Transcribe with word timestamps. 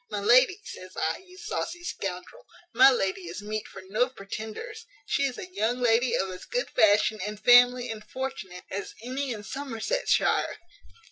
My 0.09 0.19
lady! 0.19 0.59
says 0.63 0.93
I, 0.97 1.17
you 1.19 1.37
saucy 1.37 1.83
scoundrel; 1.83 2.47
my 2.73 2.89
lady 2.89 3.27
is 3.27 3.43
meat 3.43 3.67
for 3.67 3.83
no 3.87 4.09
pretenders. 4.09 4.87
She 5.05 5.25
is 5.25 5.37
a 5.37 5.53
young 5.53 5.79
lady 5.79 6.15
of 6.15 6.31
as 6.31 6.45
good 6.45 6.71
fashion, 6.71 7.19
and 7.23 7.39
family, 7.39 7.91
and 7.91 8.03
fortune, 8.03 8.63
as 8.71 8.95
any 9.03 9.31
in 9.31 9.43
Somersetshire. 9.43 10.57